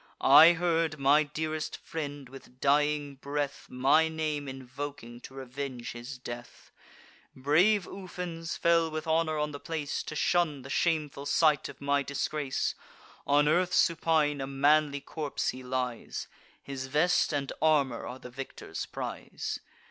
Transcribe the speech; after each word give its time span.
I 0.23 0.53
heard 0.53 0.97
my 0.97 1.21
dearest 1.21 1.77
friend, 1.77 2.27
with 2.27 2.59
dying 2.59 3.17
breath, 3.17 3.67
My 3.69 4.07
name 4.07 4.47
invoking 4.47 5.19
to 5.21 5.35
revenge 5.35 5.91
his 5.91 6.17
death. 6.17 6.71
Brave 7.35 7.85
Ufens 7.85 8.57
fell 8.57 8.89
with 8.89 9.05
honour 9.05 9.37
on 9.37 9.51
the 9.51 9.59
place, 9.59 10.01
To 10.01 10.15
shun 10.15 10.63
the 10.63 10.71
shameful 10.71 11.27
sight 11.27 11.69
of 11.69 11.79
my 11.79 12.01
disgrace. 12.01 12.73
On 13.27 13.47
earth 13.47 13.75
supine, 13.75 14.41
a 14.41 14.47
manly 14.47 15.01
corpse 15.01 15.49
he 15.49 15.61
lies; 15.61 16.27
His 16.63 16.87
vest 16.87 17.31
and 17.31 17.51
armour 17.61 18.03
are 18.07 18.17
the 18.17 18.31
victor's 18.31 18.87
prize. 18.87 19.59